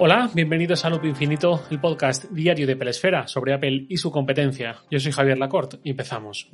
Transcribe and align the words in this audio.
Hola, 0.00 0.30
bienvenidos 0.32 0.84
a 0.84 0.90
Loop 0.90 1.06
Infinito, 1.06 1.64
el 1.72 1.80
podcast 1.80 2.30
diario 2.30 2.68
de 2.68 2.76
Pelesfera 2.76 3.26
sobre 3.26 3.52
Apple 3.52 3.86
y 3.88 3.96
su 3.96 4.12
competencia. 4.12 4.76
Yo 4.88 5.00
soy 5.00 5.10
Javier 5.10 5.38
Lacorte 5.38 5.80
y 5.82 5.90
empezamos. 5.90 6.52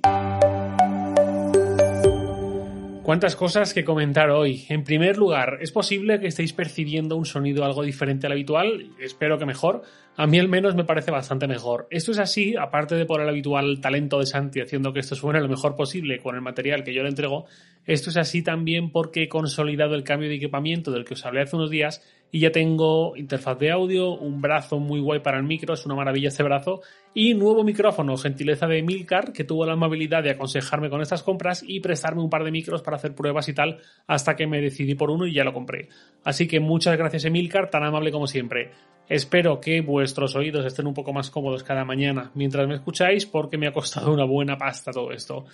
¿Cuántas 3.03 3.37
cosas 3.37 3.75
que 3.75 3.85
comentar 3.85 4.31
hoy? 4.31 4.65
En 4.71 4.83
primer 4.83 5.19
lugar, 5.19 5.59
es 5.61 5.71
posible 5.73 6.19
que 6.21 6.29
estéis 6.29 6.55
percibiendo 6.55 7.17
un 7.17 7.27
sonido 7.27 7.67
algo 7.67 7.83
diferente 7.83 8.27
al 8.27 8.33
habitual, 8.33 8.93
espero 8.99 9.37
que 9.37 9.45
mejor. 9.45 9.83
A 10.17 10.27
mí 10.27 10.39
al 10.39 10.49
menos 10.49 10.75
me 10.75 10.85
parece 10.85 11.11
bastante 11.11 11.47
mejor. 11.47 11.87
Esto 11.91 12.13
es 12.13 12.19
así, 12.19 12.57
aparte 12.57 12.95
de 12.95 13.05
por 13.05 13.21
el 13.21 13.29
habitual 13.29 13.79
talento 13.83 14.21
de 14.21 14.25
Santi 14.25 14.63
haciendo 14.63 14.95
que 14.95 15.01
esto 15.01 15.17
suene 15.17 15.43
lo 15.43 15.51
mejor 15.51 15.77
posible 15.77 16.19
con 16.19 16.35
el 16.35 16.41
material 16.41 16.83
que 16.83 16.95
yo 16.95 17.03
le 17.03 17.11
entrego, 17.11 17.45
esto 17.85 18.09
es 18.09 18.17
así 18.17 18.43
también 18.43 18.91
porque 18.91 19.25
he 19.25 19.29
consolidado 19.29 19.97
el 19.97 20.03
cambio 20.03 20.31
de 20.31 20.37
equipamiento 20.37 20.91
del 20.91 21.05
que 21.05 21.13
os 21.13 21.27
hablé 21.27 21.43
hace 21.43 21.57
unos 21.57 21.69
días 21.69 22.03
y 22.35 22.41
ya 22.41 22.51
tengo 22.51 23.17
interfaz 23.17 23.57
de 23.61 23.71
audio, 23.71 24.11
un 24.11 24.41
brazo 24.41 24.81
muy 24.81 24.99
guay 24.99 25.21
para 25.21 25.39
el 25.39 25.45
micro, 25.45 25.75
es 25.75 25.87
una 25.87 25.95
maravilla 25.95 26.31
este 26.31 26.43
brazo, 26.43 26.81
y 27.15 27.33
nuevo 27.33 27.63
micrófono, 27.63 28.17
gentileza 28.17 28.67
de 28.67 28.83
Milcar, 28.83 29.33
que 29.33 29.45
tuvo 29.45 29.65
la 29.65 29.75
amabilidad 29.75 30.25
de 30.25 30.33
aconsejarme 30.33 30.91
con 30.91 31.01
estas 31.01 31.23
compras 31.23 31.65
y 31.65 31.79
prestarme 31.79 32.23
un 32.23 32.31
par 32.31 32.43
de 32.43 32.51
micros 32.51 32.83
para 32.83 32.97
hacer 32.97 33.15
pruebas 33.15 33.49
y 33.49 33.53
tal, 33.53 33.79
hasta 34.09 34.35
que 34.35 34.49
me 34.49 34.61
decidí 34.61 34.97
por 34.97 35.11
uno 35.11 35.29
y 35.29 35.33
ya 35.33 35.45
lo 35.45 35.53
compré. 35.53 35.91
Así 36.25 36.49
que 36.49 36.59
muchas 36.59 36.99
gracias 36.99 37.25
Emilcar, 37.25 37.71
tan 37.71 37.85
amable 37.85 38.11
como 38.11 38.27
siempre. 38.27 38.73
Espero 39.09 39.61
que 39.61 39.81
vuestros 39.81 40.35
oídos 40.35 40.67
estén 40.67 40.89
un 40.89 40.95
poco 40.95 41.13
más 41.13 41.31
cómodos 41.31 41.63
cada 41.63 41.85
mañana 41.85 42.33
mientras 42.35 42.67
me 42.67 42.75
escucháis, 42.75 43.27
porque 43.27 43.59
me 43.59 43.69
ha 43.69 43.73
costado 43.73 44.13
una 44.13 44.25
buena 44.25 44.59
pasta 44.59 44.91
todo 44.91 45.13
esto. 45.13 45.45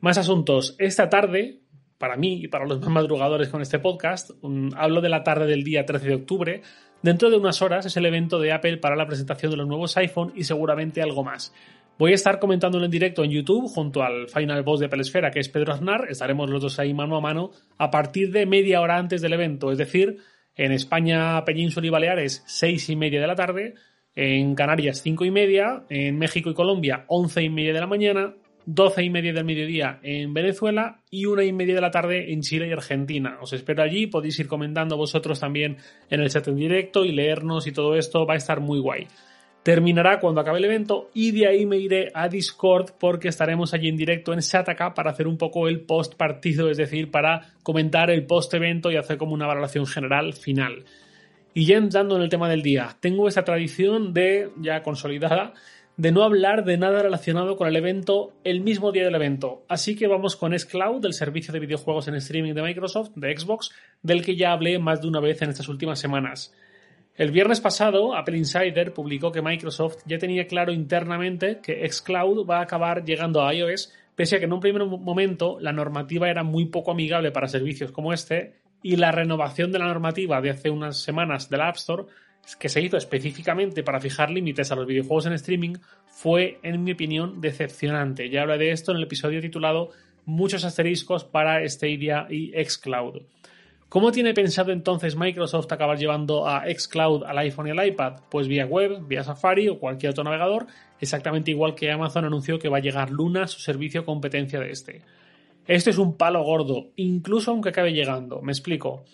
Más 0.00 0.18
asuntos. 0.18 0.74
Esta 0.80 1.08
tarde, 1.08 1.60
para 2.04 2.16
mí 2.18 2.40
y 2.42 2.48
para 2.48 2.66
los 2.66 2.80
más 2.80 2.90
madrugadores 2.90 3.48
con 3.48 3.62
este 3.62 3.78
podcast, 3.78 4.32
hablo 4.76 5.00
de 5.00 5.08
la 5.08 5.24
tarde 5.24 5.46
del 5.46 5.64
día 5.64 5.86
13 5.86 6.06
de 6.06 6.14
octubre. 6.14 6.60
Dentro 7.00 7.30
de 7.30 7.38
unas 7.38 7.62
horas 7.62 7.86
es 7.86 7.96
el 7.96 8.04
evento 8.04 8.38
de 8.38 8.52
Apple 8.52 8.76
para 8.76 8.94
la 8.94 9.06
presentación 9.06 9.50
de 9.50 9.56
los 9.56 9.66
nuevos 9.66 9.96
iPhone 9.96 10.30
y 10.36 10.44
seguramente 10.44 11.00
algo 11.00 11.24
más. 11.24 11.54
Voy 11.98 12.12
a 12.12 12.14
estar 12.14 12.40
comentándolo 12.40 12.84
en 12.84 12.90
directo 12.90 13.24
en 13.24 13.30
YouTube 13.30 13.68
junto 13.68 14.02
al 14.02 14.28
final 14.28 14.62
boss 14.64 14.80
de 14.80 14.90
Pelesfera, 14.90 15.30
que 15.30 15.40
es 15.40 15.48
Pedro 15.48 15.72
Aznar. 15.72 16.08
Estaremos 16.10 16.50
los 16.50 16.60
dos 16.60 16.78
ahí 16.78 16.92
mano 16.92 17.16
a 17.16 17.22
mano 17.22 17.52
a 17.78 17.90
partir 17.90 18.30
de 18.32 18.44
media 18.44 18.82
hora 18.82 18.98
antes 18.98 19.22
del 19.22 19.32
evento, 19.32 19.72
es 19.72 19.78
decir, 19.78 20.18
en 20.56 20.72
España, 20.72 21.42
Península 21.46 21.86
y 21.86 21.90
Baleares, 21.90 22.44
seis 22.46 22.90
y 22.90 22.96
media 22.96 23.22
de 23.22 23.26
la 23.26 23.34
tarde, 23.34 23.76
en 24.14 24.54
Canarias, 24.54 25.00
cinco 25.00 25.24
y 25.24 25.30
media, 25.30 25.84
en 25.88 26.18
México 26.18 26.50
y 26.50 26.54
Colombia, 26.54 27.06
once 27.08 27.42
y 27.42 27.48
media 27.48 27.72
de 27.72 27.80
la 27.80 27.86
mañana, 27.86 28.34
12 28.66 29.02
y 29.02 29.10
media 29.10 29.32
del 29.32 29.44
mediodía 29.44 30.00
en 30.02 30.32
Venezuela 30.32 31.00
y 31.10 31.26
una 31.26 31.44
y 31.44 31.52
media 31.52 31.74
de 31.74 31.80
la 31.80 31.90
tarde 31.90 32.32
en 32.32 32.40
Chile 32.40 32.68
y 32.68 32.72
Argentina. 32.72 33.38
Os 33.40 33.52
espero 33.52 33.82
allí, 33.82 34.06
podéis 34.06 34.38
ir 34.38 34.48
comentando 34.48 34.96
vosotros 34.96 35.40
también 35.40 35.76
en 36.10 36.20
el 36.20 36.30
chat 36.30 36.48
en 36.48 36.56
directo 36.56 37.04
y 37.04 37.12
leernos 37.12 37.66
y 37.66 37.72
todo 37.72 37.94
esto 37.94 38.26
va 38.26 38.34
a 38.34 38.38
estar 38.38 38.60
muy 38.60 38.80
guay. 38.80 39.06
Terminará 39.62 40.20
cuando 40.20 40.42
acabe 40.42 40.58
el 40.58 40.66
evento 40.66 41.10
y 41.14 41.30
de 41.30 41.46
ahí 41.46 41.64
me 41.64 41.78
iré 41.78 42.10
a 42.12 42.28
Discord 42.28 42.90
porque 43.00 43.28
estaremos 43.28 43.72
allí 43.72 43.88
en 43.88 43.96
directo 43.96 44.34
en 44.34 44.42
Sataka 44.42 44.92
para 44.92 45.10
hacer 45.10 45.26
un 45.26 45.38
poco 45.38 45.68
el 45.68 45.80
post 45.80 46.16
partido, 46.16 46.70
es 46.70 46.76
decir, 46.76 47.10
para 47.10 47.54
comentar 47.62 48.10
el 48.10 48.26
post 48.26 48.52
evento 48.52 48.90
y 48.90 48.96
hacer 48.96 49.16
como 49.16 49.32
una 49.32 49.46
valoración 49.46 49.86
general 49.86 50.34
final. 50.34 50.84
Y 51.54 51.66
ya 51.66 51.76
entrando 51.76 52.16
en 52.16 52.22
el 52.22 52.28
tema 52.28 52.50
del 52.50 52.62
día, 52.62 52.96
tengo 53.00 53.26
esta 53.26 53.44
tradición 53.44 54.12
de, 54.12 54.50
ya 54.60 54.82
consolidada, 54.82 55.54
de 55.96 56.10
no 56.10 56.24
hablar 56.24 56.64
de 56.64 56.76
nada 56.76 57.02
relacionado 57.02 57.56
con 57.56 57.68
el 57.68 57.76
evento 57.76 58.32
el 58.42 58.60
mismo 58.60 58.90
día 58.90 59.04
del 59.04 59.14
evento. 59.14 59.64
Así 59.68 59.94
que 59.94 60.08
vamos 60.08 60.36
con 60.36 60.58
Xcloud, 60.58 61.04
el 61.04 61.12
servicio 61.14 61.52
de 61.52 61.60
videojuegos 61.60 62.08
en 62.08 62.16
streaming 62.16 62.54
de 62.54 62.62
Microsoft, 62.62 63.10
de 63.14 63.36
Xbox, 63.36 63.70
del 64.02 64.24
que 64.24 64.36
ya 64.36 64.52
hablé 64.52 64.78
más 64.78 65.00
de 65.00 65.08
una 65.08 65.20
vez 65.20 65.40
en 65.42 65.50
estas 65.50 65.68
últimas 65.68 66.00
semanas. 66.00 66.52
El 67.16 67.30
viernes 67.30 67.60
pasado, 67.60 68.16
Apple 68.16 68.36
Insider 68.36 68.92
publicó 68.92 69.30
que 69.30 69.40
Microsoft 69.40 69.98
ya 70.04 70.18
tenía 70.18 70.48
claro 70.48 70.72
internamente 70.72 71.60
que 71.62 71.88
Xcloud 71.88 72.44
va 72.44 72.58
a 72.58 72.62
acabar 72.62 73.04
llegando 73.04 73.42
a 73.42 73.54
iOS, 73.54 73.92
pese 74.16 74.36
a 74.36 74.38
que 74.40 74.46
en 74.46 74.52
un 74.52 74.60
primer 74.60 74.84
momento 74.84 75.58
la 75.60 75.72
normativa 75.72 76.28
era 76.28 76.42
muy 76.42 76.66
poco 76.66 76.90
amigable 76.90 77.30
para 77.30 77.46
servicios 77.46 77.92
como 77.92 78.12
este, 78.12 78.54
y 78.82 78.96
la 78.96 79.12
renovación 79.12 79.70
de 79.70 79.78
la 79.78 79.86
normativa 79.86 80.40
de 80.40 80.50
hace 80.50 80.70
unas 80.70 81.00
semanas 81.00 81.48
de 81.48 81.56
la 81.56 81.68
App 81.68 81.76
Store 81.76 82.04
que 82.58 82.68
se 82.68 82.80
hizo 82.80 82.96
específicamente 82.96 83.82
para 83.82 84.00
fijar 84.00 84.30
límites 84.30 84.70
a 84.70 84.76
los 84.76 84.86
videojuegos 84.86 85.26
en 85.26 85.32
streaming 85.34 85.74
fue, 86.06 86.58
en 86.62 86.84
mi 86.84 86.92
opinión, 86.92 87.40
decepcionante. 87.40 88.30
Ya 88.30 88.42
hablé 88.42 88.58
de 88.58 88.70
esto 88.70 88.92
en 88.92 88.98
el 88.98 89.04
episodio 89.04 89.40
titulado 89.40 89.90
Muchos 90.26 90.64
asteriscos 90.64 91.24
para 91.24 91.66
Stadia 91.68 92.26
y 92.30 92.52
Xcloud. 92.52 93.22
¿Cómo 93.88 94.10
tiene 94.10 94.34
pensado 94.34 94.72
entonces 94.72 95.14
Microsoft 95.14 95.70
acabar 95.70 95.98
llevando 95.98 96.48
a 96.48 96.64
Xcloud 96.66 97.22
al 97.24 97.38
iPhone 97.38 97.68
y 97.68 97.70
al 97.70 97.86
iPad? 97.86 98.22
Pues 98.28 98.48
vía 98.48 98.66
web, 98.66 99.06
vía 99.06 99.22
Safari 99.22 99.68
o 99.68 99.78
cualquier 99.78 100.10
otro 100.10 100.24
navegador, 100.24 100.66
exactamente 100.98 101.52
igual 101.52 101.74
que 101.74 101.92
Amazon 101.92 102.24
anunció 102.24 102.58
que 102.58 102.68
va 102.68 102.78
a 102.78 102.80
llegar 102.80 103.10
Luna, 103.10 103.46
su 103.46 103.60
servicio 103.60 104.04
competencia 104.04 104.58
de 104.58 104.70
este. 104.70 105.02
Este 105.66 105.90
es 105.90 105.98
un 105.98 106.16
palo 106.16 106.42
gordo, 106.42 106.88
incluso 106.96 107.50
aunque 107.50 107.68
acabe 107.68 107.92
llegando. 107.92 108.42
Me 108.42 108.52
explico. 108.52 109.04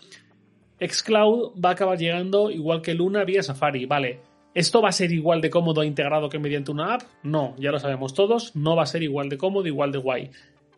Xcloud 0.81 1.63
va 1.63 1.71
a 1.71 1.73
acabar 1.73 1.99
llegando 1.99 2.51
igual 2.51 2.81
que 2.81 2.95
Luna 2.95 3.25
vía 3.25 3.43
Safari, 3.43 3.87
vale. 3.87 4.21
¿Esto 4.55 4.83
va 4.83 4.89
a 4.89 4.93
ser 4.93 5.13
igual 5.13 5.41
de 5.41 5.51
cómodo 5.51 5.83
e 5.83 5.87
integrado 5.87 6.29
que 6.29 6.39
mediante 6.39 6.73
una 6.73 6.95
app? 6.95 7.03
No, 7.23 7.55
ya 7.59 7.71
lo 7.71 7.79
sabemos 7.79 8.15
todos, 8.15 8.57
no 8.57 8.75
va 8.75 8.83
a 8.83 8.87
ser 8.87 9.03
igual 9.03 9.29
de 9.29 9.39
cómodo, 9.39 9.67
igual 9.67 9.93
de 9.93 9.99
guay. 9.99 10.31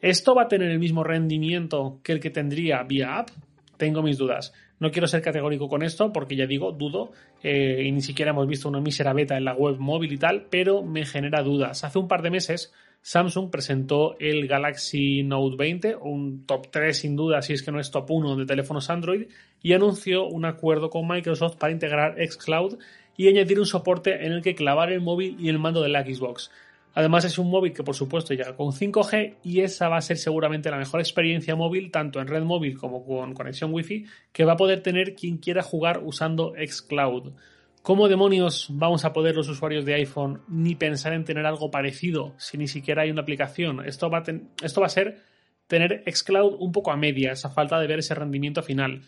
¿Esto 0.02 0.34
va 0.34 0.42
a 0.42 0.48
tener 0.48 0.70
el 0.70 0.78
mismo 0.78 1.04
rendimiento 1.04 2.00
que 2.02 2.12
el 2.12 2.20
que 2.20 2.30
tendría 2.30 2.82
vía 2.82 3.18
app? 3.18 3.30
Tengo 3.78 4.02
mis 4.02 4.18
dudas. 4.18 4.52
No 4.80 4.90
quiero 4.90 5.06
ser 5.06 5.22
categórico 5.22 5.68
con 5.68 5.84
esto 5.84 6.12
porque 6.12 6.34
ya 6.34 6.46
digo, 6.46 6.72
dudo, 6.72 7.12
eh, 7.42 7.84
y 7.86 7.92
ni 7.92 8.00
siquiera 8.00 8.32
hemos 8.32 8.48
visto 8.48 8.68
una 8.68 8.80
mísera 8.80 9.12
beta 9.12 9.36
en 9.36 9.44
la 9.44 9.54
web 9.54 9.78
móvil 9.78 10.12
y 10.12 10.18
tal, 10.18 10.48
pero 10.50 10.82
me 10.82 11.06
genera 11.06 11.42
dudas. 11.42 11.84
Hace 11.84 12.00
un 12.00 12.08
par 12.08 12.20
de 12.22 12.30
meses 12.30 12.72
Samsung 13.02 13.50
presentó 13.50 14.16
el 14.20 14.46
Galaxy 14.46 15.24
Note 15.24 15.56
20, 15.56 15.96
un 15.96 16.46
top 16.46 16.68
3 16.70 16.96
sin 16.96 17.16
duda, 17.16 17.42
si 17.42 17.52
es 17.52 17.62
que 17.62 17.72
no 17.72 17.80
es 17.80 17.90
top 17.90 18.08
1 18.08 18.36
de 18.36 18.46
teléfonos 18.46 18.90
Android, 18.90 19.26
y 19.60 19.72
anunció 19.72 20.26
un 20.26 20.44
acuerdo 20.44 20.88
con 20.88 21.08
Microsoft 21.08 21.56
para 21.56 21.72
integrar 21.72 22.16
Xcloud 22.24 22.78
y 23.16 23.28
añadir 23.28 23.58
un 23.58 23.66
soporte 23.66 24.24
en 24.24 24.32
el 24.32 24.40
que 24.40 24.54
clavar 24.54 24.92
el 24.92 25.00
móvil 25.00 25.36
y 25.40 25.48
el 25.48 25.58
mando 25.58 25.82
de 25.82 25.88
la 25.88 26.04
Xbox. 26.04 26.52
Además 26.94 27.24
es 27.24 27.38
un 27.38 27.50
móvil 27.50 27.72
que 27.72 27.82
por 27.82 27.96
supuesto 27.96 28.34
llega 28.34 28.54
con 28.54 28.68
5G 28.68 29.36
y 29.42 29.60
esa 29.60 29.88
va 29.88 29.96
a 29.96 30.02
ser 30.02 30.18
seguramente 30.18 30.70
la 30.70 30.76
mejor 30.76 31.00
experiencia 31.00 31.56
móvil 31.56 31.90
tanto 31.90 32.20
en 32.20 32.28
red 32.28 32.42
móvil 32.42 32.76
como 32.76 33.04
con 33.04 33.34
conexión 33.34 33.72
Wi-Fi 33.72 34.04
que 34.32 34.44
va 34.44 34.52
a 34.52 34.56
poder 34.56 34.82
tener 34.82 35.14
quien 35.14 35.38
quiera 35.38 35.62
jugar 35.62 36.02
usando 36.04 36.52
Xcloud. 36.54 37.32
¿Cómo 37.82 38.06
demonios 38.06 38.68
vamos 38.70 39.04
a 39.04 39.12
poder 39.12 39.34
los 39.34 39.48
usuarios 39.48 39.84
de 39.84 39.94
iPhone 39.94 40.42
ni 40.46 40.76
pensar 40.76 41.14
en 41.14 41.24
tener 41.24 41.46
algo 41.46 41.72
parecido 41.72 42.32
si 42.38 42.56
ni 42.56 42.68
siquiera 42.68 43.02
hay 43.02 43.10
una 43.10 43.22
aplicación? 43.22 43.84
Esto 43.84 44.08
va 44.08 44.18
a, 44.18 44.24
esto 44.62 44.80
va 44.80 44.86
a 44.86 44.90
ser 44.90 45.18
tener 45.66 46.04
Xcloud 46.08 46.58
un 46.60 46.70
poco 46.70 46.92
a 46.92 46.96
medias, 46.96 47.44
a 47.44 47.50
falta 47.50 47.80
de 47.80 47.88
ver 47.88 47.98
ese 47.98 48.14
rendimiento 48.14 48.62
final. 48.62 49.02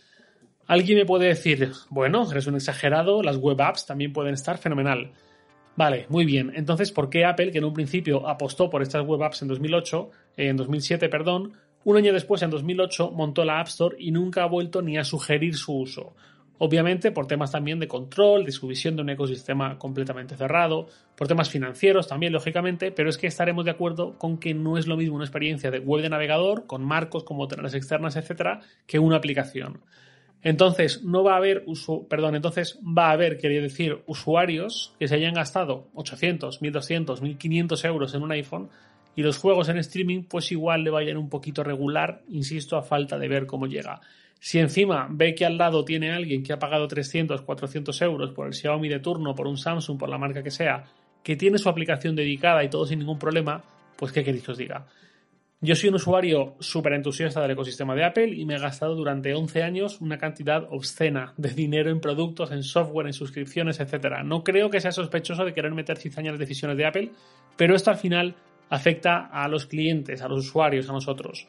Alguien 0.66 0.98
me 0.98 1.06
puede 1.06 1.28
decir, 1.28 1.70
bueno, 1.88 2.28
eres 2.28 2.48
un 2.48 2.56
exagerado, 2.56 3.22
las 3.22 3.36
web 3.36 3.60
apps 3.60 3.86
también 3.86 4.12
pueden 4.12 4.34
estar 4.34 4.58
fenomenal. 4.58 5.12
Vale, 5.76 6.06
muy 6.08 6.24
bien. 6.24 6.50
Entonces, 6.56 6.90
¿por 6.90 7.08
qué 7.08 7.24
Apple, 7.24 7.52
que 7.52 7.58
en 7.58 7.64
un 7.64 7.74
principio 7.74 8.28
apostó 8.28 8.70
por 8.70 8.82
estas 8.82 9.06
web 9.06 9.22
apps 9.22 9.42
en 9.42 9.48
2008, 9.48 10.10
en 10.36 10.56
2007, 10.56 11.08
perdón, 11.08 11.52
un 11.84 11.96
año 11.96 12.12
después, 12.12 12.42
en 12.42 12.50
2008, 12.50 13.12
montó 13.12 13.44
la 13.44 13.60
App 13.60 13.68
Store 13.68 13.96
y 14.00 14.10
nunca 14.10 14.42
ha 14.42 14.48
vuelto 14.48 14.82
ni 14.82 14.98
a 14.98 15.04
sugerir 15.04 15.54
su 15.54 15.78
uso? 15.78 16.16
Obviamente 16.58 17.10
por 17.10 17.26
temas 17.26 17.50
también 17.50 17.80
de 17.80 17.88
control, 17.88 18.44
de 18.44 18.52
su 18.52 18.68
visión 18.68 18.94
de 18.94 19.02
un 19.02 19.10
ecosistema 19.10 19.76
completamente 19.76 20.36
cerrado, 20.36 20.86
por 21.16 21.26
temas 21.26 21.50
financieros 21.50 22.06
también, 22.06 22.32
lógicamente, 22.32 22.92
pero 22.92 23.10
es 23.10 23.18
que 23.18 23.26
estaremos 23.26 23.64
de 23.64 23.72
acuerdo 23.72 24.16
con 24.18 24.38
que 24.38 24.54
no 24.54 24.78
es 24.78 24.86
lo 24.86 24.96
mismo 24.96 25.16
una 25.16 25.24
experiencia 25.24 25.70
de 25.70 25.80
web 25.80 26.02
de 26.02 26.10
navegador, 26.10 26.66
con 26.66 26.84
marcos 26.84 27.24
como 27.24 27.48
tenerlas 27.48 27.74
externas, 27.74 28.14
etcétera, 28.14 28.60
que 28.86 29.00
una 29.00 29.16
aplicación. 29.16 29.80
Entonces, 30.44 31.02
no 31.02 31.24
va 31.24 31.34
a 31.34 31.38
haber 31.38 31.64
perdón, 32.08 32.36
entonces 32.36 32.78
va 32.86 33.08
a 33.08 33.12
haber, 33.12 33.38
quería 33.38 33.62
decir, 33.62 34.02
usuarios 34.06 34.94
que 34.98 35.08
se 35.08 35.14
hayan 35.14 35.34
gastado 35.34 35.88
800, 35.94 36.60
1200, 36.60 37.22
1500 37.22 37.84
euros 37.86 38.14
en 38.14 38.22
un 38.22 38.30
iPhone 38.30 38.68
y 39.16 39.22
los 39.22 39.38
juegos 39.38 39.70
en 39.70 39.78
streaming 39.78 40.24
pues 40.24 40.52
igual 40.52 40.84
le 40.84 40.90
vayan 40.90 41.16
un 41.16 41.30
poquito 41.30 41.64
regular, 41.64 42.22
insisto, 42.28 42.76
a 42.76 42.82
falta 42.82 43.18
de 43.18 43.28
ver 43.28 43.46
cómo 43.46 43.66
llega. 43.66 44.02
Si 44.38 44.58
encima 44.58 45.08
ve 45.10 45.34
que 45.34 45.46
al 45.46 45.56
lado 45.56 45.84
tiene 45.84 46.12
alguien 46.12 46.42
que 46.42 46.52
ha 46.52 46.58
pagado 46.58 46.86
300, 46.86 47.42
400 47.42 48.02
euros 48.02 48.30
por 48.32 48.46
el 48.46 48.52
Xiaomi 48.52 48.88
de 48.88 49.00
turno, 49.00 49.34
por 49.34 49.46
un 49.46 49.56
Samsung, 49.56 49.98
por 49.98 50.08
la 50.08 50.18
marca 50.18 50.42
que 50.42 50.50
sea, 50.50 50.84
que 51.22 51.36
tiene 51.36 51.58
su 51.58 51.68
aplicación 51.68 52.14
dedicada 52.14 52.62
y 52.62 52.68
todo 52.68 52.86
sin 52.86 52.98
ningún 52.98 53.18
problema, 53.18 53.64
pues 53.96 54.12
qué 54.12 54.22
queréis 54.22 54.44
que 54.44 54.52
os 54.52 54.58
diga. 54.58 54.86
Yo 55.60 55.74
soy 55.74 55.88
un 55.88 55.94
usuario 55.94 56.56
súper 56.60 56.92
entusiasta 56.92 57.40
del 57.40 57.52
ecosistema 57.52 57.94
de 57.94 58.04
Apple 58.04 58.36
y 58.36 58.44
me 58.44 58.56
he 58.56 58.58
gastado 58.58 58.94
durante 58.94 59.34
11 59.34 59.62
años 59.62 59.98
una 60.02 60.18
cantidad 60.18 60.66
obscena 60.70 61.32
de 61.38 61.48
dinero 61.54 61.90
en 61.90 62.00
productos, 62.00 62.52
en 62.52 62.62
software, 62.62 63.06
en 63.06 63.14
suscripciones, 63.14 63.80
etc. 63.80 64.18
No 64.26 64.44
creo 64.44 64.68
que 64.68 64.82
sea 64.82 64.92
sospechoso 64.92 65.42
de 65.42 65.54
querer 65.54 65.72
meter 65.72 65.96
cizaña 65.96 66.28
en 66.28 66.34
las 66.34 66.40
decisiones 66.40 66.76
de 66.76 66.84
Apple, 66.84 67.12
pero 67.56 67.74
esto 67.74 67.90
al 67.90 67.96
final 67.96 68.34
afecta 68.68 69.30
a 69.32 69.48
los 69.48 69.64
clientes, 69.64 70.20
a 70.20 70.28
los 70.28 70.40
usuarios, 70.40 70.90
a 70.90 70.92
nosotros. 70.92 71.48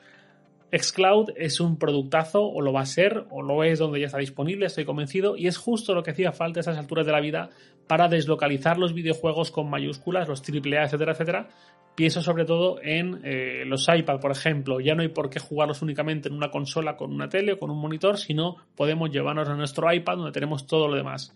Xcloud 0.77 1.31
es 1.35 1.59
un 1.59 1.77
productazo, 1.77 2.43
o 2.43 2.61
lo 2.61 2.73
va 2.73 2.81
a 2.81 2.85
ser, 2.85 3.25
o 3.29 3.41
lo 3.41 3.63
es 3.63 3.79
donde 3.79 3.99
ya 3.99 4.07
está 4.07 4.17
disponible, 4.17 4.65
estoy 4.65 4.85
convencido, 4.85 5.37
y 5.37 5.47
es 5.47 5.57
justo 5.57 5.93
lo 5.93 6.03
que 6.03 6.11
hacía 6.11 6.31
falta 6.31 6.59
a 6.59 6.61
esas 6.61 6.77
alturas 6.77 7.05
de 7.05 7.11
la 7.11 7.21
vida 7.21 7.49
para 7.87 8.07
deslocalizar 8.07 8.77
los 8.77 8.93
videojuegos 8.93 9.51
con 9.51 9.69
mayúsculas, 9.69 10.27
los 10.27 10.41
AAA, 10.41 10.85
etcétera, 10.85 11.13
etcétera. 11.13 11.47
Pienso 11.95 12.21
sobre 12.21 12.43
todo 12.43 12.79
en 12.81 13.21
eh, 13.23 13.63
los 13.65 13.87
iPad, 13.87 14.19
por 14.19 14.31
ejemplo. 14.31 14.81
Ya 14.81 14.95
no 14.95 15.01
hay 15.01 15.07
por 15.07 15.29
qué 15.29 15.39
jugarlos 15.39 15.81
únicamente 15.81 16.27
en 16.27 16.35
una 16.35 16.51
consola 16.51 16.97
con 16.97 17.13
una 17.13 17.29
tele 17.29 17.53
o 17.53 17.59
con 17.59 17.71
un 17.71 17.79
monitor, 17.79 18.17
sino 18.17 18.57
podemos 18.75 19.11
llevarnos 19.11 19.47
a 19.47 19.55
nuestro 19.55 19.91
iPad 19.93 20.17
donde 20.17 20.31
tenemos 20.33 20.67
todo 20.67 20.89
lo 20.89 20.95
demás. 20.95 21.33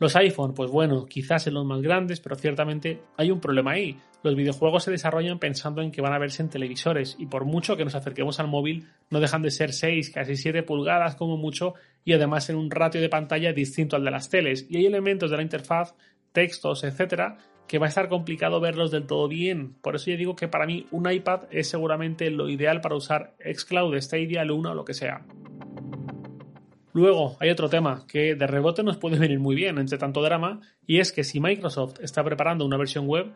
Los 0.00 0.16
iPhone, 0.16 0.54
pues 0.54 0.70
bueno, 0.70 1.04
quizás 1.04 1.46
en 1.46 1.52
los 1.52 1.66
más 1.66 1.82
grandes, 1.82 2.20
pero 2.20 2.34
ciertamente 2.34 3.02
hay 3.18 3.30
un 3.30 3.38
problema 3.38 3.72
ahí. 3.72 3.98
Los 4.22 4.34
videojuegos 4.34 4.84
se 4.84 4.90
desarrollan 4.90 5.38
pensando 5.38 5.82
en 5.82 5.92
que 5.92 6.00
van 6.00 6.14
a 6.14 6.18
verse 6.18 6.42
en 6.42 6.48
televisores 6.48 7.16
y 7.18 7.26
por 7.26 7.44
mucho 7.44 7.76
que 7.76 7.84
nos 7.84 7.94
acerquemos 7.94 8.40
al 8.40 8.48
móvil, 8.48 8.86
no 9.10 9.20
dejan 9.20 9.42
de 9.42 9.50
ser 9.50 9.74
6, 9.74 10.08
casi 10.08 10.36
7 10.36 10.62
pulgadas 10.62 11.16
como 11.16 11.36
mucho 11.36 11.74
y 12.02 12.14
además 12.14 12.48
en 12.48 12.56
un 12.56 12.70
ratio 12.70 12.98
de 12.98 13.10
pantalla 13.10 13.52
distinto 13.52 13.94
al 13.94 14.04
de 14.04 14.10
las 14.10 14.30
teles. 14.30 14.66
Y 14.70 14.78
hay 14.78 14.86
elementos 14.86 15.30
de 15.30 15.36
la 15.36 15.42
interfaz, 15.42 15.94
textos, 16.32 16.82
etcétera, 16.82 17.36
que 17.68 17.78
va 17.78 17.84
a 17.84 17.90
estar 17.90 18.08
complicado 18.08 18.58
verlos 18.58 18.90
del 18.90 19.06
todo 19.06 19.28
bien. 19.28 19.74
Por 19.82 19.96
eso 19.96 20.10
yo 20.10 20.16
digo 20.16 20.34
que 20.34 20.48
para 20.48 20.64
mí 20.64 20.86
un 20.92 21.12
iPad 21.12 21.42
es 21.50 21.68
seguramente 21.68 22.30
lo 22.30 22.48
ideal 22.48 22.80
para 22.80 22.96
usar 22.96 23.34
Xcloud, 23.38 24.00
Stadia, 24.00 24.44
Luna 24.46 24.70
o 24.70 24.74
lo 24.74 24.86
que 24.86 24.94
sea. 24.94 25.26
Luego 26.92 27.36
hay 27.40 27.50
otro 27.50 27.68
tema 27.68 28.04
que 28.08 28.34
de 28.34 28.46
rebote 28.46 28.82
nos 28.82 28.96
puede 28.96 29.18
venir 29.18 29.38
muy 29.38 29.54
bien 29.54 29.78
entre 29.78 29.98
tanto 29.98 30.22
drama 30.22 30.60
y 30.86 30.98
es 30.98 31.12
que 31.12 31.24
si 31.24 31.40
Microsoft 31.40 32.00
está 32.00 32.24
preparando 32.24 32.64
una 32.64 32.76
versión 32.76 33.06
web 33.06 33.32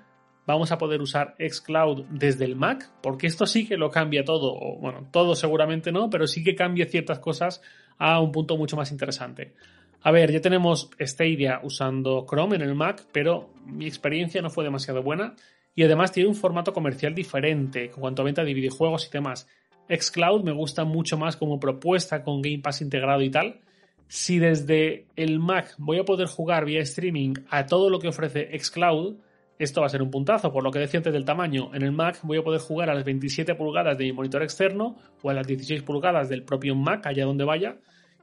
vamos 0.46 0.72
a 0.72 0.78
poder 0.78 1.00
usar 1.00 1.34
xCloud 1.38 2.04
desde 2.10 2.44
el 2.44 2.56
Mac 2.56 2.90
porque 3.00 3.26
esto 3.26 3.46
sí 3.46 3.66
que 3.66 3.76
lo 3.76 3.90
cambia 3.90 4.24
todo, 4.24 4.52
o 4.52 4.78
bueno, 4.78 5.08
todo 5.10 5.34
seguramente 5.34 5.92
no, 5.92 6.10
pero 6.10 6.26
sí 6.26 6.42
que 6.42 6.54
cambia 6.54 6.86
ciertas 6.86 7.20
cosas 7.20 7.62
a 7.98 8.20
un 8.20 8.32
punto 8.32 8.56
mucho 8.56 8.76
más 8.76 8.90
interesante. 8.90 9.54
A 10.02 10.10
ver, 10.10 10.30
ya 10.30 10.40
tenemos 10.40 10.90
Stadia 11.00 11.60
usando 11.62 12.26
Chrome 12.28 12.56
en 12.56 12.62
el 12.62 12.74
Mac, 12.74 13.06
pero 13.12 13.50
mi 13.64 13.86
experiencia 13.86 14.42
no 14.42 14.50
fue 14.50 14.64
demasiado 14.64 15.02
buena 15.02 15.34
y 15.74 15.82
además 15.82 16.12
tiene 16.12 16.28
un 16.28 16.34
formato 16.34 16.72
comercial 16.72 17.14
diferente 17.14 17.86
en 17.86 17.92
cuanto 17.92 18.22
a 18.22 18.24
venta 18.24 18.44
de 18.44 18.52
videojuegos 18.52 19.06
y 19.06 19.10
demás. 19.10 19.48
Xcloud 19.88 20.42
me 20.42 20.52
gusta 20.52 20.84
mucho 20.84 21.18
más 21.18 21.36
como 21.36 21.60
propuesta 21.60 22.22
con 22.22 22.42
Game 22.42 22.60
Pass 22.60 22.80
integrado 22.80 23.22
y 23.22 23.30
tal. 23.30 23.60
Si 24.08 24.38
desde 24.38 25.06
el 25.16 25.38
Mac 25.38 25.74
voy 25.78 25.98
a 25.98 26.04
poder 26.04 26.28
jugar 26.28 26.64
vía 26.64 26.80
streaming 26.80 27.34
a 27.50 27.66
todo 27.66 27.90
lo 27.90 27.98
que 27.98 28.08
ofrece 28.08 28.50
Xcloud, 28.58 29.16
esto 29.58 29.80
va 29.80 29.86
a 29.86 29.90
ser 29.90 30.02
un 30.02 30.10
puntazo, 30.10 30.52
por 30.52 30.64
lo 30.64 30.70
que 30.70 30.78
decía 30.78 30.98
antes 30.98 31.12
del 31.12 31.24
tamaño. 31.24 31.70
En 31.74 31.82
el 31.82 31.92
Mac 31.92 32.18
voy 32.22 32.38
a 32.38 32.42
poder 32.42 32.60
jugar 32.60 32.90
a 32.90 32.94
las 32.94 33.04
27 33.04 33.54
pulgadas 33.54 33.96
de 33.96 34.04
mi 34.04 34.12
monitor 34.12 34.42
externo 34.42 34.96
o 35.22 35.30
a 35.30 35.34
las 35.34 35.46
16 35.46 35.82
pulgadas 35.82 36.28
del 36.28 36.42
propio 36.42 36.74
Mac, 36.74 37.06
allá 37.06 37.24
donde 37.24 37.44
vaya. 37.44 37.76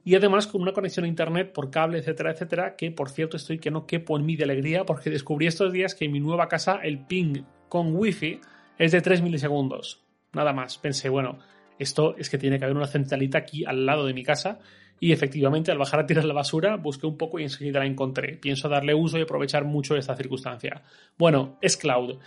Y 0.04 0.14
además 0.14 0.46
con 0.46 0.62
una 0.62 0.72
conexión 0.72 1.04
a 1.04 1.08
internet 1.08 1.52
por 1.52 1.70
cable, 1.70 1.98
etcétera, 1.98 2.32
etcétera, 2.32 2.76
que 2.76 2.90
por 2.90 3.08
cierto 3.08 3.36
estoy 3.36 3.58
que 3.58 3.70
no 3.70 3.86
quepo 3.86 4.16
en 4.16 4.26
mí 4.26 4.36
de 4.36 4.44
alegría 4.44 4.84
porque 4.84 5.10
descubrí 5.10 5.46
estos 5.46 5.72
días 5.72 5.94
que 5.94 6.06
en 6.06 6.12
mi 6.12 6.20
nueva 6.20 6.48
casa 6.48 6.80
el 6.82 7.06
ping 7.06 7.44
con 7.68 7.94
wifi 7.94 8.40
es 8.78 8.92
de 8.92 9.00
3 9.00 9.22
milisegundos. 9.22 10.02
Nada 10.32 10.52
más. 10.52 10.78
Pensé, 10.78 11.08
bueno, 11.08 11.38
esto 11.78 12.16
es 12.16 12.30
que 12.30 12.38
tiene 12.38 12.58
que 12.58 12.64
haber 12.64 12.76
una 12.76 12.86
centralita 12.86 13.38
aquí 13.38 13.64
al 13.64 13.86
lado 13.86 14.06
de 14.06 14.14
mi 14.14 14.22
casa 14.22 14.60
y 15.00 15.12
efectivamente 15.12 15.72
al 15.72 15.78
bajar 15.78 16.00
a 16.00 16.06
tirar 16.06 16.24
la 16.24 16.34
basura 16.34 16.76
busqué 16.76 17.06
un 17.06 17.16
poco 17.16 17.40
y 17.40 17.42
enseguida 17.42 17.80
la 17.80 17.86
encontré. 17.86 18.36
Pienso 18.36 18.68
darle 18.68 18.94
uso 18.94 19.18
y 19.18 19.22
aprovechar 19.22 19.64
mucho 19.64 19.96
esta 19.96 20.14
circunstancia. 20.14 20.82
Bueno, 21.18 21.58
es 21.60 21.76
cloud. 21.76 22.18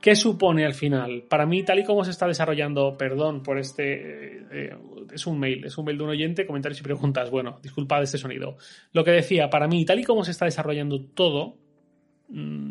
¿Qué 0.00 0.16
supone 0.16 0.66
al 0.66 0.74
final? 0.74 1.24
Para 1.28 1.46
mí, 1.46 1.62
tal 1.62 1.78
y 1.78 1.84
como 1.84 2.04
se 2.04 2.10
está 2.10 2.26
desarrollando, 2.26 2.96
perdón 2.98 3.42
por 3.42 3.58
este, 3.58 4.38
eh, 4.38 4.46
eh, 4.52 4.76
es 5.12 5.26
un 5.26 5.38
mail, 5.38 5.64
es 5.64 5.78
un 5.78 5.86
mail 5.86 5.96
de 5.96 6.04
un 6.04 6.10
oyente, 6.10 6.46
comentarios 6.46 6.80
y 6.80 6.82
preguntas. 6.82 7.30
Bueno, 7.30 7.58
disculpad 7.62 8.02
este 8.02 8.18
sonido. 8.18 8.58
Lo 8.92 9.02
que 9.04 9.12
decía, 9.12 9.48
para 9.48 9.66
mí, 9.66 9.84
tal 9.84 10.00
y 10.00 10.04
como 10.04 10.24
se 10.24 10.32
está 10.32 10.44
desarrollando 10.44 11.02
todo, 11.02 11.56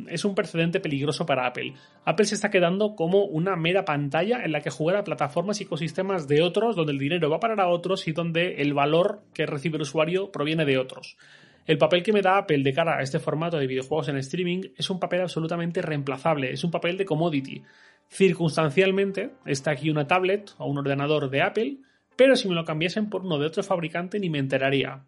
es 0.10 0.26
un 0.26 0.36
precedente 0.36 0.80
peligroso 0.80 1.26
para 1.26 1.48
Apple. 1.48 1.74
Apple 2.06 2.26
se 2.26 2.36
está 2.36 2.50
quedando 2.50 2.96
como 2.96 3.26
una 3.26 3.56
mera 3.56 3.86
pantalla 3.86 4.44
en 4.44 4.52
la 4.52 4.62
que 4.62 4.70
jugar 4.70 4.98
a 4.98 5.04
plataformas 5.04 5.60
y 5.60 5.64
ecosistemas 5.64 6.28
de 6.28 6.42
otros, 6.42 6.76
donde 6.76 6.92
el 6.92 7.00
dinero 7.00 7.30
va 7.30 7.38
a 7.38 7.42
parar 7.42 7.62
a 7.62 7.70
otros 7.70 8.08
y 8.08 8.12
donde 8.12 8.62
el 8.62 8.74
valor 8.74 9.22
que 9.34 9.46
recibe 9.46 9.78
el 9.78 9.84
usuario 9.84 10.32
proviene 10.32 10.66
de 10.66 10.78
otros. 10.78 11.18
El 11.66 11.78
papel 11.78 12.04
que 12.04 12.12
me 12.12 12.22
da 12.22 12.38
Apple 12.38 12.62
de 12.62 12.74
cara 12.74 12.98
a 12.98 13.02
este 13.02 13.20
formato 13.20 13.58
de 13.58 13.68
videojuegos 13.68 14.10
en 14.10 14.18
streaming 14.18 14.64
es 14.76 14.90
un 14.90 15.00
papel 15.00 15.22
absolutamente 15.22 15.82
reemplazable, 15.82 16.52
es 16.52 16.64
un 16.66 16.72
papel 16.72 16.98
de 16.98 17.06
commodity. 17.06 17.64
Circunstancialmente 18.10 19.32
está 19.46 19.72
aquí 19.72 19.90
una 19.90 20.06
tablet 20.06 20.52
o 20.58 20.68
un 20.68 20.78
ordenador 20.78 21.30
de 21.30 21.42
Apple, 21.42 21.78
pero 22.18 22.36
si 22.36 22.50
me 22.50 22.56
lo 22.56 22.66
cambiasen 22.66 23.10
por 23.10 23.22
uno 23.22 23.40
de 23.40 23.48
otro 23.48 23.64
fabricante 23.64 24.20
ni 24.20 24.30
me 24.30 24.40
enteraría. 24.40 25.06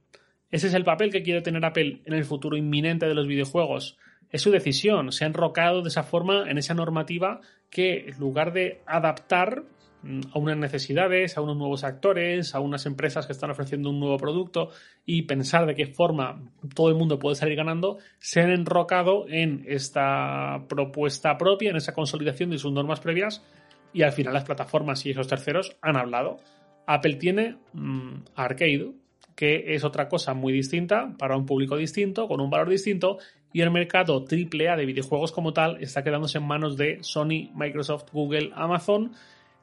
Ese 0.51 0.67
es 0.67 0.73
el 0.73 0.83
papel 0.83 1.11
que 1.11 1.23
quiere 1.23 1.41
tener 1.41 1.65
Apple 1.65 2.01
en 2.05 2.13
el 2.13 2.25
futuro 2.25 2.55
inminente 2.55 3.07
de 3.07 3.13
los 3.13 3.27
videojuegos 3.27 3.97
es 4.35 4.41
su 4.41 4.51
decisión. 4.51 5.11
Se 5.11 5.23
ha 5.23 5.27
enrocado 5.27 5.81
de 5.81 5.89
esa 5.89 6.03
forma 6.03 6.49
en 6.49 6.57
esa 6.57 6.73
normativa 6.73 7.41
que, 7.69 8.09
en 8.09 8.19
lugar 8.19 8.53
de 8.53 8.81
adaptar 8.85 9.63
mm, 10.03 10.21
a 10.33 10.39
unas 10.39 10.57
necesidades, 10.57 11.37
a 11.37 11.41
unos 11.41 11.57
nuevos 11.57 11.83
actores, 11.83 12.53
a 12.55 12.59
unas 12.59 12.85
empresas 12.85 13.25
que 13.25 13.33
están 13.33 13.51
ofreciendo 13.51 13.89
un 13.89 13.99
nuevo 13.99 14.17
producto 14.17 14.69
y 15.05 15.23
pensar 15.23 15.65
de 15.65 15.75
qué 15.75 15.87
forma 15.87 16.41
todo 16.73 16.89
el 16.89 16.95
mundo 16.95 17.19
puede 17.19 17.35
salir 17.35 17.55
ganando, 17.55 17.97
se 18.19 18.41
han 18.41 18.51
enrocado 18.51 19.25
en 19.29 19.63
esta 19.67 20.65
propuesta 20.67 21.37
propia, 21.37 21.69
en 21.69 21.77
esa 21.77 21.93
consolidación 21.93 22.49
de 22.49 22.57
sus 22.57 22.73
normas 22.73 22.99
previas 22.99 23.43
y 23.93 24.01
al 24.01 24.11
final 24.11 24.33
las 24.33 24.43
plataformas 24.43 25.05
y 25.05 25.11
esos 25.11 25.27
terceros 25.27 25.77
han 25.81 25.95
hablado. 25.95 26.39
Apple 26.87 27.15
tiene 27.15 27.57
mm, 27.73 28.15
Arcade, 28.35 28.91
que 29.35 29.75
es 29.75 29.83
otra 29.83 30.07
cosa 30.07 30.33
muy 30.33 30.53
distinta 30.53 31.13
para 31.17 31.37
un 31.37 31.45
público 31.45 31.75
distinto, 31.75 32.27
con 32.27 32.39
un 32.39 32.49
valor 32.49 32.69
distinto 32.69 33.17
y 33.51 33.61
el 33.61 33.71
mercado 33.71 34.25
AAA 34.29 34.75
de 34.75 34.85
videojuegos 34.85 35.31
como 35.31 35.53
tal 35.53 35.81
está 35.81 36.03
quedándose 36.03 36.39
en 36.39 36.47
manos 36.47 36.77
de 36.77 36.99
Sony, 37.01 37.51
Microsoft, 37.53 38.11
Google, 38.11 38.51
Amazon 38.53 39.11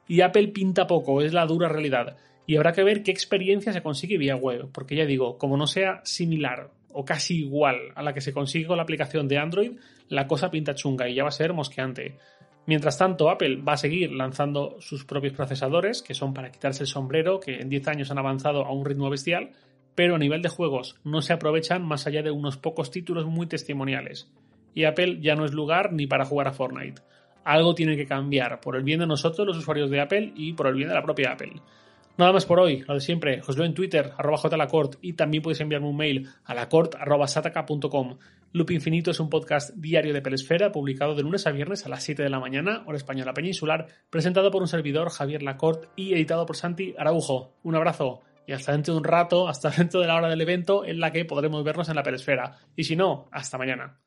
y 0.07 0.21
Apple 0.21 0.49
pinta 0.49 0.87
poco, 0.87 1.21
es 1.21 1.33
la 1.33 1.45
dura 1.45 1.69
realidad. 1.69 2.17
Y 2.45 2.55
habrá 2.55 2.73
que 2.73 2.83
ver 2.83 3.03
qué 3.03 3.11
experiencia 3.11 3.71
se 3.71 3.81
consigue 3.81 4.17
vía 4.17 4.35
web, 4.35 4.69
porque 4.71 4.95
ya 4.95 5.05
digo, 5.05 5.37
como 5.37 5.57
no 5.57 5.67
sea 5.67 6.01
similar 6.03 6.71
o 6.91 7.05
casi 7.05 7.39
igual 7.39 7.77
a 7.95 8.03
la 8.03 8.13
que 8.13 8.21
se 8.21 8.33
consigue 8.33 8.67
con 8.67 8.77
la 8.77 8.83
aplicación 8.83 9.27
de 9.27 9.37
Android, 9.37 9.71
la 10.09 10.27
cosa 10.27 10.51
pinta 10.51 10.75
chunga 10.75 11.07
y 11.07 11.15
ya 11.15 11.23
va 11.23 11.29
a 11.29 11.31
ser 11.31 11.53
mosqueante. 11.53 12.17
Mientras 12.65 12.97
tanto, 12.97 13.29
Apple 13.29 13.57
va 13.57 13.73
a 13.73 13.77
seguir 13.77 14.11
lanzando 14.13 14.77
sus 14.79 15.03
propios 15.03 15.33
procesadores, 15.33 16.01
que 16.01 16.13
son 16.13 16.33
para 16.33 16.51
quitarse 16.51 16.83
el 16.83 16.87
sombrero, 16.87 17.39
que 17.39 17.59
en 17.59 17.69
10 17.69 17.87
años 17.89 18.11
han 18.11 18.19
avanzado 18.19 18.65
a 18.65 18.71
un 18.71 18.85
ritmo 18.85 19.09
bestial, 19.09 19.51
pero 19.95 20.15
a 20.15 20.19
nivel 20.19 20.41
de 20.41 20.49
juegos 20.49 20.95
no 21.03 21.21
se 21.21 21.33
aprovechan 21.33 21.85
más 21.85 22.07
allá 22.07 22.23
de 22.23 22.31
unos 22.31 22.57
pocos 22.57 22.89
títulos 22.89 23.25
muy 23.25 23.47
testimoniales. 23.47 24.31
Y 24.73 24.85
Apple 24.85 25.19
ya 25.21 25.35
no 25.35 25.45
es 25.45 25.51
lugar 25.51 25.91
ni 25.91 26.07
para 26.07 26.25
jugar 26.25 26.47
a 26.47 26.53
Fortnite. 26.53 27.01
Algo 27.43 27.75
tiene 27.75 27.97
que 27.97 28.07
cambiar, 28.07 28.61
por 28.61 28.77
el 28.77 28.83
bien 28.83 29.01
de 29.01 29.07
nosotros, 29.07 29.45
los 29.45 29.57
usuarios 29.57 29.89
de 29.89 29.99
Apple, 29.99 30.31
y 30.35 30.53
por 30.53 30.67
el 30.67 30.75
bien 30.75 30.87
de 30.87 30.95
la 30.95 31.03
propia 31.03 31.33
Apple. 31.33 31.53
Nada 32.15 32.31
más 32.31 32.45
por 32.45 32.59
hoy, 32.59 32.83
lo 32.87 32.93
de 32.93 33.01
siempre, 33.01 33.41
os 33.47 33.57
leo 33.57 33.65
en 33.65 33.73
Twitter, 33.73 34.11
arroba 34.17 34.37
jlacort, 34.37 34.97
y 35.01 35.13
también 35.13 35.41
podéis 35.41 35.61
enviarme 35.61 35.87
un 35.87 35.97
mail 35.97 36.29
a 36.45 36.53
lacort.sataka.com. 36.53 38.17
Loop 38.51 38.69
Infinito 38.69 39.09
es 39.09 39.19
un 39.19 39.31
podcast 39.31 39.71
diario 39.75 40.13
de 40.13 40.21
Pelesfera, 40.21 40.71
publicado 40.71 41.15
de 41.15 41.23
lunes 41.23 41.47
a 41.47 41.51
viernes 41.51 41.87
a 41.87 41.89
las 41.89 42.03
7 42.03 42.21
de 42.21 42.29
la 42.29 42.39
mañana, 42.39 42.83
hora 42.85 42.97
española 42.97 43.33
peninsular, 43.33 43.87
presentado 44.11 44.51
por 44.51 44.61
un 44.61 44.67
servidor, 44.67 45.09
Javier 45.09 45.41
Lacort, 45.41 45.85
y 45.95 46.13
editado 46.13 46.45
por 46.45 46.55
Santi 46.55 46.93
Araujo. 46.99 47.55
Un 47.63 47.75
abrazo 47.75 48.21
y 48.45 48.51
hasta 48.51 48.73
dentro 48.73 48.93
de 48.93 48.99
un 48.99 49.05
rato, 49.05 49.47
hasta 49.47 49.69
dentro 49.75 49.99
de 49.99 50.05
la 50.05 50.15
hora 50.15 50.29
del 50.29 50.41
evento 50.41 50.85
en 50.85 50.99
la 50.99 51.11
que 51.11 51.25
podremos 51.25 51.63
vernos 51.63 51.89
en 51.89 51.95
la 51.95 52.03
peresfera. 52.03 52.59
Y 52.75 52.83
si 52.83 52.95
no, 52.95 53.27
hasta 53.31 53.57
mañana. 53.57 53.99